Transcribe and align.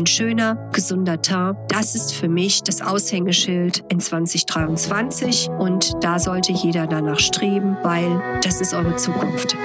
ein 0.00 0.06
schöner, 0.06 0.56
gesunder 0.72 1.20
Teint, 1.20 1.58
das 1.68 1.94
ist 1.94 2.14
für 2.14 2.28
mich 2.28 2.62
das 2.62 2.80
Aushängeschild 2.80 3.84
in 3.90 4.00
2023 4.00 5.50
und 5.50 5.92
da 6.02 6.18
sollte 6.18 6.52
jeder 6.52 6.86
danach 6.86 7.18
streben, 7.18 7.76
weil 7.82 8.22
das 8.42 8.62
ist 8.62 8.72
eure 8.72 8.96
Zukunft. 8.96 9.56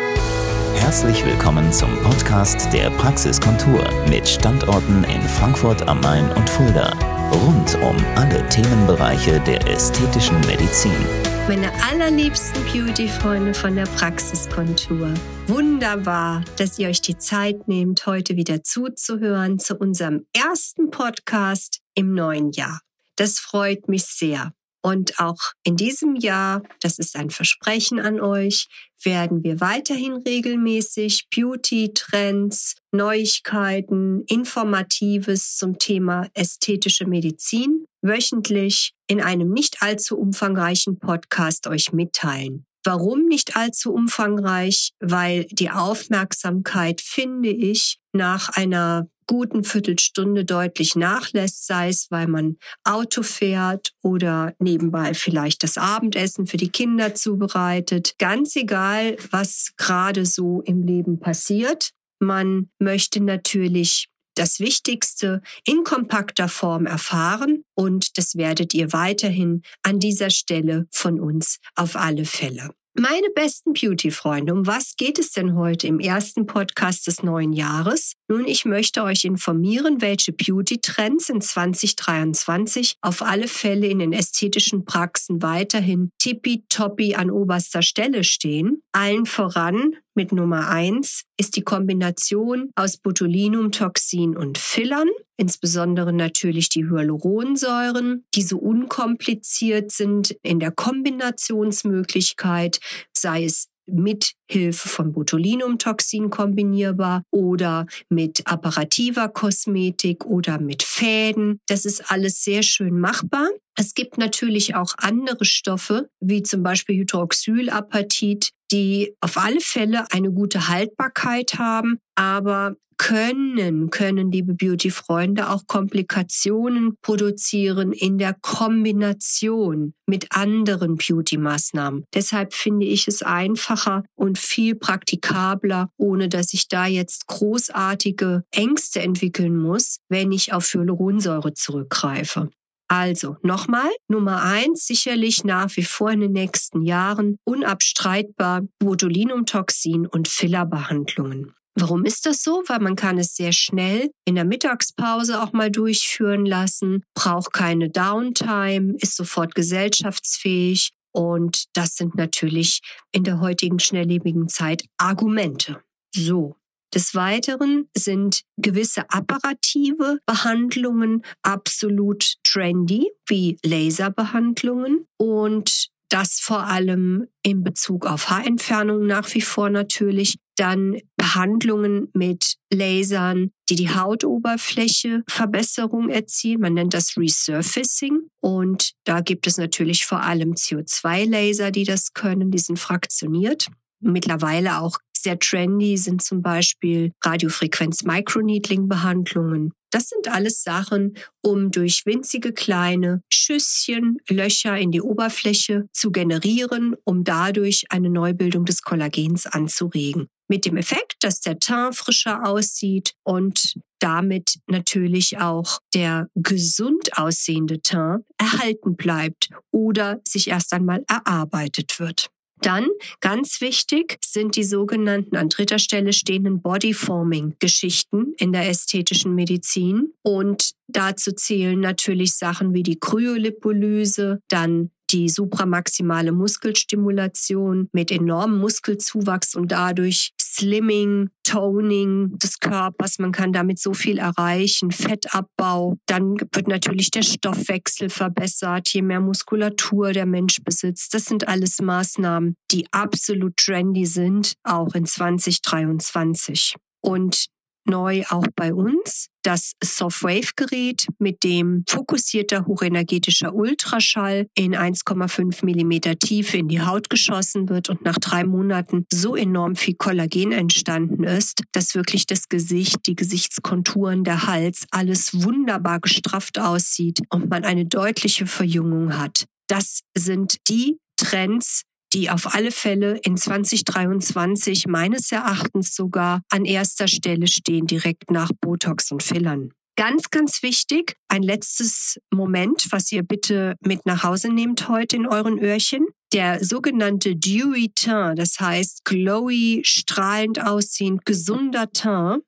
Herzlich 0.75 1.25
willkommen 1.25 1.71
zum 1.71 1.89
Podcast 2.03 2.67
der 2.73 2.89
Praxiskontur 2.91 3.81
mit 4.09 4.27
Standorten 4.27 5.05
in 5.05 5.21
Frankfurt 5.21 5.87
am 5.87 6.01
Main 6.01 6.29
und 6.33 6.49
Fulda. 6.49 6.91
Rund 7.31 7.77
um 7.81 7.95
alle 8.15 8.45
Themenbereiche 8.49 9.39
der 9.39 9.65
ästhetischen 9.67 10.39
Medizin. 10.41 11.34
Meine 11.47 11.71
allerliebsten 11.83 12.59
Beauty-Freunde 12.65 13.53
von 13.53 13.75
der 13.75 13.85
Praxiskontur. 13.85 15.13
Wunderbar, 15.45 16.43
dass 16.57 16.79
ihr 16.79 16.89
euch 16.89 17.01
die 17.01 17.19
Zeit 17.19 17.67
nehmt, 17.67 18.07
heute 18.07 18.35
wieder 18.35 18.63
zuzuhören 18.63 19.59
zu 19.59 19.75
unserem 19.75 20.25
ersten 20.33 20.89
Podcast 20.89 21.81
im 21.93 22.15
neuen 22.15 22.51
Jahr. 22.51 22.81
Das 23.15 23.37
freut 23.37 23.87
mich 23.87 24.05
sehr. 24.05 24.53
Und 24.81 25.19
auch 25.19 25.37
in 25.63 25.75
diesem 25.75 26.15
Jahr, 26.15 26.63
das 26.81 26.97
ist 26.97 27.15
ein 27.15 27.29
Versprechen 27.29 27.99
an 27.99 28.19
euch, 28.19 28.67
werden 29.05 29.43
wir 29.43 29.61
weiterhin 29.61 30.13
regelmäßig 30.13 31.27
Beauty-Trends, 31.33 32.75
Neuigkeiten, 32.91 34.23
Informatives 34.27 35.57
zum 35.57 35.77
Thema 35.77 36.27
ästhetische 36.33 37.05
Medizin 37.05 37.85
wöchentlich 38.01 38.93
in 39.07 39.21
einem 39.21 39.51
nicht 39.51 39.81
allzu 39.81 40.17
umfangreichen 40.17 40.99
Podcast 40.99 41.67
euch 41.67 41.91
mitteilen. 41.91 42.65
Warum 42.83 43.25
nicht 43.25 43.55
allzu 43.55 43.93
umfangreich? 43.93 44.91
Weil 44.99 45.45
die 45.45 45.71
Aufmerksamkeit, 45.71 47.01
finde 47.01 47.49
ich, 47.49 47.97
nach 48.13 48.49
einer 48.49 49.07
guten 49.27 49.63
Viertelstunde 49.63 50.45
deutlich 50.45 50.95
nachlässt, 50.95 51.67
sei 51.67 51.89
es, 51.89 52.07
weil 52.09 52.27
man 52.27 52.57
Auto 52.83 53.23
fährt 53.23 53.91
oder 54.01 54.53
nebenbei 54.59 55.13
vielleicht 55.13 55.63
das 55.63 55.77
Abendessen 55.77 56.47
für 56.47 56.57
die 56.57 56.69
Kinder 56.69 57.15
zubereitet. 57.15 58.15
Ganz 58.19 58.55
egal, 58.55 59.17
was 59.31 59.73
gerade 59.77 60.25
so 60.25 60.61
im 60.61 60.83
Leben 60.83 61.19
passiert. 61.19 61.91
Man 62.19 62.69
möchte 62.79 63.21
natürlich 63.21 64.07
das 64.35 64.59
Wichtigste 64.59 65.41
in 65.65 65.83
kompakter 65.83 66.49
Form 66.49 66.85
erfahren 66.85 67.63
und 67.73 68.17
das 68.17 68.35
werdet 68.35 68.73
ihr 68.73 68.93
weiterhin 68.93 69.61
an 69.81 69.99
dieser 69.99 70.29
Stelle 70.29 70.87
von 70.91 71.19
uns 71.19 71.59
auf 71.75 71.95
alle 71.95 72.25
Fälle. 72.25 72.71
Meine 72.97 73.29
besten 73.29 73.73
Beauty-Freunde, 73.73 74.53
um 74.53 74.67
was 74.67 74.95
geht 74.95 75.19
es 75.19 75.31
denn 75.31 75.55
heute 75.55 75.85
im 75.85 75.99
ersten 75.99 76.45
Podcast 76.45 77.07
des 77.07 77.23
neuen 77.23 77.51
Jahres? 77.51 78.13
Nun, 78.27 78.47
ich 78.47 78.65
möchte 78.65 79.03
euch 79.03 79.23
informieren, 79.23 80.01
welche 80.01 80.33
Beauty-Trends 80.33 81.29
in 81.29 81.41
2023 81.41 82.95
auf 83.01 83.21
alle 83.21 83.47
Fälle 83.47 83.85
in 83.85 83.99
den 83.99 84.13
ästhetischen 84.13 84.83
Praxen 84.83 85.43
weiterhin 85.43 86.09
tippitoppi 86.17 87.13
an 87.13 87.29
oberster 87.29 87.83
Stelle 87.83 88.23
stehen. 88.23 88.81
Allen 88.93 89.27
voran 89.27 89.95
mit 90.15 90.31
Nummer 90.31 90.69
eins 90.69 91.25
ist 91.37 91.55
die 91.55 91.61
Kombination 91.61 92.71
aus 92.75 92.97
Botulinumtoxin 92.97 94.35
und 94.35 94.57
Fillern, 94.57 95.09
insbesondere 95.37 96.11
natürlich 96.11 96.69
die 96.69 96.85
Hyaluronsäuren, 96.85 98.25
die 98.33 98.41
so 98.41 98.57
unkompliziert 98.57 99.91
sind 99.91 100.35
in 100.41 100.59
der 100.59 100.71
Kombinationsmöglichkeit, 100.71 102.79
sei 103.13 103.43
es 103.43 103.67
mit 103.87 104.33
Hilfe 104.49 104.89
von 104.89 105.11
Botulinumtoxin 105.11 106.29
kombinierbar 106.29 107.23
oder 107.31 107.85
mit 108.09 108.41
apparativer 108.45 109.29
Kosmetik 109.29 110.25
oder 110.25 110.59
mit 110.59 110.83
Fäden. 110.83 111.59
Das 111.67 111.85
ist 111.85 112.11
alles 112.11 112.43
sehr 112.43 112.63
schön 112.63 112.99
machbar. 112.99 113.49
Es 113.77 113.93
gibt 113.93 114.17
natürlich 114.17 114.75
auch 114.75 114.93
andere 114.97 115.45
Stoffe, 115.45 116.09
wie 116.19 116.43
zum 116.43 116.63
Beispiel 116.63 116.97
Hydroxylapatit, 116.99 118.51
die 118.71 119.13
auf 119.19 119.37
alle 119.37 119.59
Fälle 119.59 120.05
eine 120.11 120.31
gute 120.31 120.69
Haltbarkeit 120.69 121.55
haben, 121.57 121.99
aber 122.15 122.75
können, 123.05 123.91
können 123.91 124.31
liebe 124.31 124.55
Beauty-Freunde 124.55 125.51
auch 125.51 125.67
Komplikationen 125.67 126.97
produzieren 127.03 127.93
in 127.93 128.17
der 128.17 128.33
Kombination 128.33 129.93
mit 130.07 130.31
anderen 130.31 130.95
Beauty-Maßnahmen. 130.95 132.05
Deshalb 132.15 132.55
finde 132.55 132.87
ich 132.87 133.07
es 133.07 133.21
einfacher 133.21 134.05
und 134.15 134.39
viel 134.39 134.73
praktikabler, 134.73 135.89
ohne 135.97 136.29
dass 136.29 136.51
ich 136.55 136.67
da 136.67 136.87
jetzt 136.87 137.27
großartige 137.27 138.43
Ängste 138.49 139.03
entwickeln 139.03 139.55
muss, 139.55 139.99
wenn 140.09 140.31
ich 140.31 140.51
auf 140.51 140.65
Hyaluronsäure 140.73 141.53
zurückgreife. 141.53 142.49
Also 142.87 143.37
nochmal, 143.43 143.91
Nummer 144.07 144.41
eins, 144.41 144.87
sicherlich 144.87 145.43
nach 145.43 145.69
wie 145.75 145.83
vor 145.83 146.09
in 146.09 146.21
den 146.21 146.31
nächsten 146.31 146.81
Jahren 146.81 147.37
unabstreitbar 147.43 148.63
Botulinumtoxin 148.79 150.07
und 150.07 150.27
Fillerbehandlungen. 150.27 151.53
Warum 151.77 152.05
ist 152.05 152.25
das 152.25 152.41
so? 152.41 152.63
Weil 152.67 152.79
man 152.79 152.95
kann 152.95 153.17
es 153.17 153.35
sehr 153.35 153.51
schnell 153.51 154.09
in 154.23 154.35
der 154.35 154.45
Mittagspause 154.45 155.41
auch 155.41 155.51
mal 155.51 155.69
durchführen 155.69 156.45
lassen, 156.45 157.03
braucht 157.13 157.51
keine 157.51 157.89
Downtime, 157.89 158.95
ist 158.99 159.17
sofort 159.17 159.55
gesellschaftsfähig 159.55 160.91
und 161.11 161.65
das 161.73 161.95
sind 161.95 162.15
natürlich 162.15 162.79
in 163.11 163.23
der 163.23 163.41
heutigen 163.41 163.79
schnelllebigen 163.79 164.47
Zeit 164.47 164.85
Argumente. 164.97 165.81
So, 166.15 166.55
des 166.93 167.13
Weiteren 167.13 167.89
sind 167.95 168.43
gewisse 168.55 169.09
apparative 169.09 170.19
Behandlungen 170.25 171.23
absolut 171.43 172.35
trendy, 172.43 173.11
wie 173.27 173.57
Laserbehandlungen 173.65 175.07
und 175.17 175.89
das 176.09 176.39
vor 176.39 176.63
allem 176.63 177.27
in 177.43 177.63
Bezug 177.63 178.05
auf 178.05 178.29
Haarentfernung 178.29 179.05
nach 179.05 179.33
wie 179.33 179.41
vor 179.41 179.69
natürlich. 179.69 180.37
Dann 180.55 180.97
Behandlungen 181.17 182.09
mit 182.13 182.55
Lasern, 182.71 183.51
die 183.69 183.75
die 183.75 183.89
Hautoberfläche 183.89 185.23
Verbesserung 185.29 186.09
erzielen. 186.09 186.61
Man 186.61 186.75
nennt 186.75 186.93
das 186.93 187.17
Resurfacing. 187.17 188.29
Und 188.41 188.93
da 189.03 189.21
gibt 189.21 189.47
es 189.47 189.57
natürlich 189.57 190.05
vor 190.05 190.21
allem 190.21 190.53
CO2-Laser, 190.53 191.71
die 191.71 191.83
das 191.83 192.13
können. 192.13 192.51
Die 192.51 192.59
sind 192.59 192.79
fraktioniert. 192.79 193.67
Mittlerweile 194.01 194.79
auch 194.79 194.99
sehr 195.25 195.39
trendy 195.39 195.97
sind 195.97 196.21
zum 196.21 196.43
Beispiel 196.43 197.11
Radiofrequenz-Microneedling-Behandlungen. 197.23 199.71
Das 199.89 200.09
sind 200.09 200.27
alles 200.27 200.61
Sachen, 200.61 201.17
um 201.41 201.71
durch 201.71 202.03
winzige 202.05 202.53
kleine 202.53 203.23
Schüsschen 203.31 204.19
Löcher 204.29 204.77
in 204.77 204.91
die 204.91 205.01
Oberfläche 205.01 205.87
zu 205.91 206.11
generieren, 206.11 206.95
um 207.05 207.23
dadurch 207.23 207.85
eine 207.89 208.11
Neubildung 208.11 208.65
des 208.65 208.83
Kollagens 208.83 209.47
anzuregen. 209.47 210.27
Mit 210.47 210.65
dem 210.65 210.77
Effekt, 210.77 211.15
dass 211.21 211.41
der 211.41 211.59
Teint 211.59 211.95
frischer 211.95 212.47
aussieht 212.47 213.13
und 213.23 213.75
damit 213.99 214.59
natürlich 214.67 215.39
auch 215.39 215.79
der 215.93 216.27
gesund 216.35 217.17
aussehende 217.17 217.81
Teint 217.81 218.23
erhalten 218.37 218.95
bleibt 218.95 219.49
oder 219.71 220.21
sich 220.27 220.49
erst 220.49 220.73
einmal 220.73 221.03
erarbeitet 221.07 221.99
wird. 221.99 222.29
Dann, 222.61 222.87
ganz 223.19 223.61
wichtig, 223.61 224.17
sind 224.23 224.55
die 224.55 224.63
sogenannten 224.63 225.35
an 225.35 225.49
dritter 225.49 225.77
Stelle 225.77 226.13
stehenden 226.13 226.61
Bodyforming-Geschichten 226.61 228.33
in 228.37 228.53
der 228.53 228.69
ästhetischen 228.69 229.35
Medizin. 229.35 230.13
Und 230.23 230.71
dazu 230.87 231.31
zählen 231.31 231.79
natürlich 231.79 232.33
Sachen 232.33 232.73
wie 232.73 232.83
die 232.83 232.99
Kryolipolyse, 232.99 234.39
dann 234.47 234.91
die 235.11 235.29
supramaximale 235.29 236.31
Muskelstimulation 236.31 237.89
mit 237.91 238.11
enormem 238.11 238.59
Muskelzuwachs 238.59 239.55
und 239.55 239.71
dadurch 239.71 240.31
Slimming, 240.55 241.29
Toning 241.43 242.37
des 242.37 242.59
Körpers. 242.59 243.19
Man 243.19 243.31
kann 243.31 243.51
damit 243.51 243.79
so 243.79 243.93
viel 243.93 244.17
erreichen. 244.17 244.91
Fettabbau. 244.91 245.97
Dann 246.05 246.35
wird 246.51 246.67
natürlich 246.67 247.11
der 247.11 247.23
Stoffwechsel 247.23 248.09
verbessert, 248.09 248.89
je 248.89 249.01
mehr 249.01 249.19
Muskulatur 249.19 250.13
der 250.13 250.25
Mensch 250.25 250.63
besitzt. 250.63 251.13
Das 251.13 251.25
sind 251.25 251.47
alles 251.47 251.81
Maßnahmen, 251.81 252.55
die 252.71 252.87
absolut 252.91 253.57
trendy 253.57 254.05
sind, 254.05 254.53
auch 254.63 254.95
in 254.95 255.05
2023. 255.05 256.75
Und 257.01 257.47
neu 257.85 258.23
auch 258.29 258.45
bei 258.55 258.73
uns 258.73 259.27
das 259.45 259.73
Softwave-Gerät, 259.83 261.07
mit 261.19 261.43
dem 261.43 261.83
fokussierter 261.87 262.65
hochenergetischer 262.65 263.53
Ultraschall 263.53 264.47
in 264.55 264.75
1,5 264.75 265.63
Millimeter 265.63 266.17
Tiefe 266.17 266.57
in 266.57 266.67
die 266.67 266.81
Haut 266.81 267.11
geschossen 267.11 267.69
wird 267.69 267.89
und 267.89 268.03
nach 268.03 268.17
drei 268.17 268.43
Monaten 268.43 269.05
so 269.13 269.35
enorm 269.35 269.75
viel 269.75 269.95
Kollagen 269.95 270.51
entstanden 270.51 271.23
ist, 271.23 271.61
dass 271.73 271.93
wirklich 271.93 272.25
das 272.25 272.49
Gesicht, 272.49 273.05
die 273.05 273.15
Gesichtskonturen, 273.15 274.23
der 274.23 274.47
Hals, 274.47 274.87
alles 274.89 275.43
wunderbar 275.43 275.99
gestrafft 275.99 276.59
aussieht 276.59 277.21
und 277.29 277.49
man 277.49 277.63
eine 277.63 277.85
deutliche 277.85 278.47
Verjüngung 278.47 279.17
hat. 279.17 279.45
Das 279.67 280.01
sind 280.15 280.57
die 280.69 280.97
Trends, 281.17 281.83
die 282.13 282.29
auf 282.29 282.53
alle 282.53 282.71
Fälle 282.71 283.19
in 283.23 283.37
2023 283.37 284.87
meines 284.87 285.31
Erachtens 285.31 285.95
sogar 285.95 286.41
an 286.49 286.65
erster 286.65 287.07
Stelle 287.07 287.47
stehen, 287.47 287.87
direkt 287.87 288.31
nach 288.31 288.51
Botox 288.61 289.11
und 289.11 289.23
Fillern. 289.23 289.71
Ganz, 289.97 290.29
ganz 290.29 290.61
wichtig, 290.61 291.15
ein 291.29 291.41
letztes 291.41 292.19
Moment, 292.29 292.87
was 292.91 293.11
ihr 293.13 293.23
bitte 293.23 293.75
mit 293.79 294.05
nach 294.05 294.23
Hause 294.23 294.49
nehmt 294.49 294.89
heute 294.89 295.15
in 295.15 295.25
euren 295.25 295.57
Öhrchen. 295.57 296.05
Der 296.33 296.61
sogenannte 296.63 297.37
Dewy 297.37 297.93
Teint, 297.95 298.37
das 298.39 298.59
heißt 298.59 299.05
glowy, 299.05 299.83
strahlend 299.85 300.61
aussehend, 300.61 301.25
gesunder 301.25 301.89
Teint, 301.93 302.43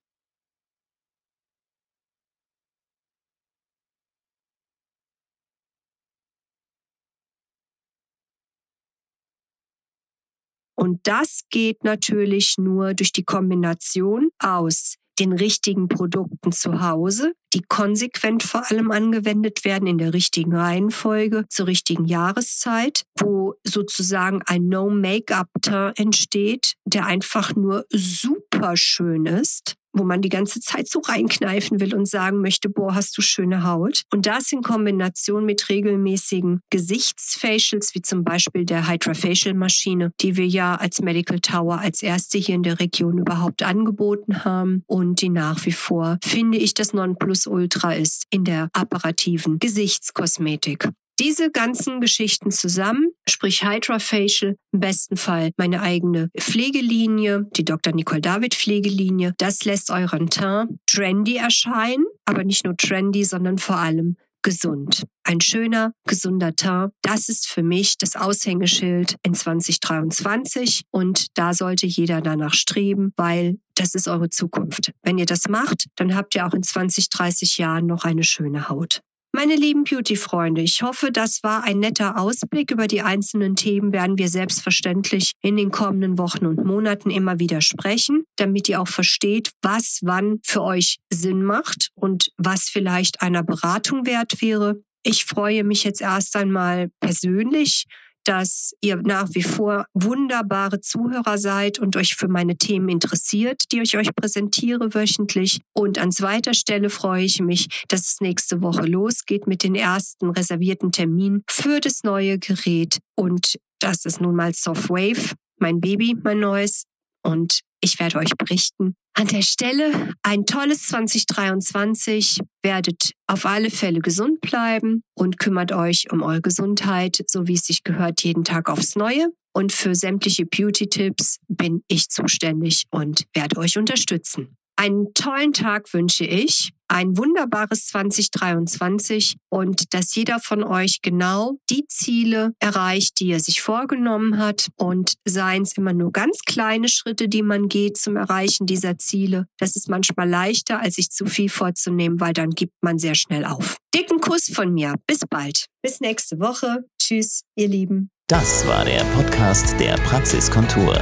Und 10.77 10.99
das 11.03 11.41
geht 11.49 11.83
natürlich 11.83 12.55
nur 12.57 12.93
durch 12.93 13.11
die 13.11 13.23
Kombination 13.23 14.29
aus 14.39 14.95
den 15.19 15.33
richtigen 15.33 15.87
Produkten 15.87 16.51
zu 16.51 16.81
Hause, 16.81 17.33
die 17.53 17.63
konsequent 17.63 18.43
vor 18.43 18.69
allem 18.69 18.91
angewendet 18.91 19.65
werden 19.65 19.87
in 19.87 19.97
der 19.97 20.13
richtigen 20.13 20.55
Reihenfolge 20.55 21.45
zur 21.49 21.65
richtigen 21.65 22.05
Jahreszeit, 22.05 23.03
wo 23.19 23.55
sozusagen 23.63 24.43
ein 24.45 24.67
No-Make-up-Teint 24.67 25.97
entsteht, 25.97 26.73
der 26.85 27.07
einfach 27.07 27.55
nur 27.55 27.85
super 27.89 28.77
schön 28.77 29.25
ist 29.25 29.75
wo 29.97 30.03
man 30.03 30.21
die 30.21 30.29
ganze 30.29 30.59
Zeit 30.59 30.87
so 30.87 30.99
reinkneifen 30.99 31.79
will 31.79 31.95
und 31.95 32.07
sagen 32.07 32.41
möchte, 32.41 32.69
boah, 32.69 32.95
hast 32.95 33.17
du 33.17 33.21
schöne 33.21 33.63
Haut. 33.63 34.03
Und 34.11 34.25
das 34.25 34.51
in 34.51 34.61
Kombination 34.61 35.45
mit 35.45 35.69
regelmäßigen 35.69 36.61
Gesichtsfacials, 36.69 37.95
wie 37.95 38.01
zum 38.01 38.23
Beispiel 38.23 38.65
der 38.65 38.87
Hydrofacial 38.87 39.53
Maschine, 39.55 40.11
die 40.21 40.37
wir 40.37 40.47
ja 40.47 40.75
als 40.75 41.01
Medical 41.01 41.39
Tower 41.39 41.79
als 41.79 42.01
erste 42.01 42.37
hier 42.37 42.55
in 42.55 42.63
der 42.63 42.79
Region 42.79 43.17
überhaupt 43.17 43.63
angeboten 43.63 44.43
haben 44.43 44.83
und 44.87 45.21
die 45.21 45.29
nach 45.29 45.65
wie 45.65 45.71
vor, 45.71 46.17
finde 46.23 46.57
ich, 46.57 46.73
das 46.73 46.93
Nonplusultra 46.93 47.93
ist 47.93 48.25
in 48.29 48.43
der 48.43 48.69
apparativen 48.73 49.59
Gesichtskosmetik. 49.59 50.89
Diese 51.19 51.49
ganzen 51.49 51.99
Geschichten 51.99 52.51
zusammen, 52.51 53.09
sprich 53.27 53.63
Hydrofacial, 53.63 54.55
im 54.71 54.79
besten 54.79 55.17
Fall 55.17 55.49
meine 55.57 55.81
eigene 55.81 56.29
Pflegelinie, 56.37 57.47
die 57.55 57.65
Dr. 57.65 57.93
Nicole 57.93 58.21
David 58.21 58.53
Pflegelinie, 58.53 59.33
das 59.39 59.65
lässt 59.65 59.89
euren 59.89 60.29
Teint 60.29 60.77
trendy 60.85 61.37
erscheinen, 61.37 62.05
aber 62.25 62.43
nicht 62.43 62.65
nur 62.65 62.77
trendy, 62.77 63.23
sondern 63.23 63.57
vor 63.57 63.77
allem 63.77 64.15
gesund. 64.43 65.05
Ein 65.23 65.41
schöner, 65.41 65.91
gesunder 66.07 66.55
Teint, 66.55 66.93
das 67.01 67.29
ist 67.29 67.47
für 67.47 67.63
mich 67.63 67.97
das 67.97 68.15
Aushängeschild 68.15 69.15
in 69.23 69.33
2023 69.33 70.83
und 70.91 71.27
da 71.33 71.55
sollte 71.55 71.87
jeder 71.87 72.21
danach 72.21 72.53
streben, 72.53 73.11
weil 73.17 73.57
das 73.73 73.95
ist 73.95 74.07
eure 74.07 74.29
Zukunft. 74.29 74.91
Wenn 75.01 75.17
ihr 75.17 75.25
das 75.25 75.49
macht, 75.49 75.87
dann 75.95 76.15
habt 76.15 76.35
ihr 76.35 76.45
auch 76.45 76.53
in 76.53 76.63
20, 76.63 77.09
30 77.09 77.57
Jahren 77.57 77.87
noch 77.87 78.05
eine 78.05 78.23
schöne 78.23 78.69
Haut. 78.69 79.01
Meine 79.37 79.55
lieben 79.55 79.83
Beauty-Freunde, 79.83 80.63
ich 80.63 80.81
hoffe, 80.81 81.11
das 81.11 81.43
war 81.43 81.63
ein 81.63 81.77
netter 81.77 82.19
Ausblick. 82.19 82.71
Über 82.71 82.87
die 82.87 83.03
einzelnen 83.03 83.55
Themen 83.55 83.93
werden 83.93 84.17
wir 84.17 84.29
selbstverständlich 84.29 85.33
in 85.43 85.57
den 85.57 85.69
kommenden 85.69 86.17
Wochen 86.17 86.47
und 86.47 86.65
Monaten 86.65 87.11
immer 87.11 87.37
wieder 87.37 87.61
sprechen, 87.61 88.23
damit 88.37 88.67
ihr 88.67 88.81
auch 88.81 88.87
versteht, 88.87 89.51
was 89.61 89.99
wann 90.01 90.39
für 90.43 90.63
euch 90.63 90.97
Sinn 91.13 91.43
macht 91.43 91.91
und 91.93 92.31
was 92.37 92.63
vielleicht 92.63 93.21
einer 93.21 93.43
Beratung 93.43 94.07
wert 94.07 94.41
wäre. 94.41 94.81
Ich 95.03 95.25
freue 95.25 95.63
mich 95.63 95.83
jetzt 95.83 96.01
erst 96.01 96.35
einmal 96.35 96.89
persönlich 96.99 97.85
dass 98.27 98.73
ihr 98.81 98.97
nach 98.97 99.29
wie 99.31 99.43
vor 99.43 99.85
wunderbare 99.93 100.81
Zuhörer 100.81 101.37
seid 101.37 101.79
und 101.79 101.95
euch 101.95 102.15
für 102.15 102.27
meine 102.27 102.57
Themen 102.57 102.89
interessiert, 102.89 103.63
die 103.71 103.79
ich 103.79 103.97
euch 103.97 104.13
präsentiere 104.13 104.93
wöchentlich. 104.93 105.61
Und 105.73 105.97
an 105.97 106.11
zweiter 106.11 106.53
Stelle 106.53 106.89
freue 106.89 107.23
ich 107.23 107.39
mich, 107.39 107.85
dass 107.87 108.01
es 108.01 108.19
nächste 108.19 108.61
Woche 108.61 108.85
losgeht 108.85 109.47
mit 109.47 109.63
den 109.63 109.75
ersten 109.75 110.29
reservierten 110.29 110.91
Terminen 110.91 111.43
für 111.49 111.79
das 111.79 112.03
neue 112.03 112.37
Gerät. 112.37 112.99
Und 113.15 113.55
das 113.79 114.03
ist 114.03 114.19
nun 114.19 114.35
mal 114.35 114.53
Softwave, 114.53 115.35
mein 115.57 115.79
Baby, 115.79 116.17
mein 116.21 116.39
neues. 116.39 116.83
Und 117.23 117.61
ich 117.81 117.99
werde 117.99 118.17
euch 118.17 118.31
berichten. 118.37 118.95
An 119.13 119.27
der 119.27 119.41
Stelle 119.41 120.13
ein 120.21 120.45
tolles 120.45 120.83
2023. 120.87 122.39
Werdet 122.63 123.13
auf 123.27 123.45
alle 123.45 123.69
Fälle 123.69 123.99
gesund 123.99 124.41
bleiben 124.41 125.03
und 125.15 125.39
kümmert 125.39 125.71
euch 125.71 126.11
um 126.11 126.21
eure 126.21 126.41
Gesundheit, 126.41 127.23
so 127.27 127.47
wie 127.47 127.53
es 127.53 127.65
sich 127.65 127.83
gehört, 127.83 128.23
jeden 128.23 128.43
Tag 128.43 128.69
aufs 128.69 128.95
Neue. 128.95 129.29
Und 129.53 129.73
für 129.73 129.95
sämtliche 129.95 130.45
Beauty-Tipps 130.45 131.37
bin 131.47 131.81
ich 131.87 132.09
zuständig 132.09 132.83
und 132.91 133.25
werde 133.33 133.57
euch 133.57 133.77
unterstützen. 133.77 134.55
Einen 134.75 135.13
tollen 135.15 135.53
Tag 135.53 135.91
wünsche 135.93 136.25
ich, 136.25 136.69
ein 136.87 137.17
wunderbares 137.17 137.87
2023 137.87 139.37
und 139.49 139.93
dass 139.93 140.15
jeder 140.15 140.39
von 140.39 140.63
euch 140.63 141.01
genau 141.01 141.57
die 141.69 141.85
Ziele 141.87 142.53
erreicht, 142.59 143.19
die 143.19 143.31
er 143.31 143.39
sich 143.39 143.61
vorgenommen 143.61 144.37
hat 144.37 144.69
und 144.75 145.13
seien 145.25 145.63
es 145.63 145.77
immer 145.77 145.93
nur 145.93 146.11
ganz 146.11 146.39
kleine 146.45 146.89
Schritte, 146.89 147.27
die 147.27 147.43
man 147.43 147.67
geht 147.67 147.97
zum 147.97 148.15
Erreichen 148.15 148.65
dieser 148.65 148.97
Ziele. 148.97 149.47
Das 149.57 149.75
ist 149.75 149.89
manchmal 149.89 150.29
leichter, 150.29 150.79
als 150.81 150.95
sich 150.95 151.09
zu 151.09 151.25
viel 151.25 151.49
vorzunehmen, 151.49 152.19
weil 152.19 152.33
dann 152.33 152.51
gibt 152.51 152.73
man 152.81 152.99
sehr 152.99 153.15
schnell 153.15 153.45
auf. 153.45 153.77
Dicken 153.93 154.19
Kuss 154.19 154.51
von 154.53 154.73
mir. 154.73 154.95
Bis 155.07 155.21
bald. 155.29 155.67
Bis 155.81 155.99
nächste 155.99 156.39
Woche. 156.39 156.85
Tschüss, 156.99 157.41
ihr 157.55 157.67
Lieben. 157.67 158.09
Das 158.27 158.67
war 158.67 158.83
der 158.83 159.03
Podcast 159.15 159.79
der 159.79 159.95
Praxiskontur. 159.99 161.01